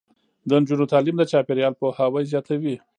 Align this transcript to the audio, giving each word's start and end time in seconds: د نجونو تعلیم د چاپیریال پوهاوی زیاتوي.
د 0.47 0.49
نجونو 0.61 0.85
تعلیم 0.93 1.15
د 1.19 1.23
چاپیریال 1.31 1.73
پوهاوی 1.79 2.23
زیاتوي. 2.31 2.75